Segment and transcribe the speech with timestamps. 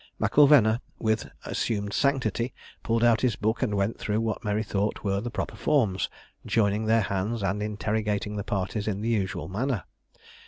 [0.17, 5.21] M'Ilvena, with assumed sanctity, pulled out his book, and went through what Mary thought were
[5.21, 6.09] the proper forms,
[6.43, 9.83] joining their hands, and interrogating the parties in the usual manner.